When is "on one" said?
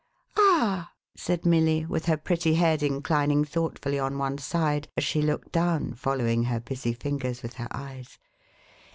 3.99-4.39